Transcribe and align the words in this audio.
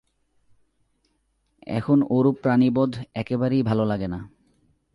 এখন 1.67 1.97
ও-রূপ 2.09 2.35
প্রাণিবধ 2.41 2.91
একেবারেই 3.13 3.63
ভাল 3.63 3.79
লাগে 3.87 4.07
না। 4.07 4.19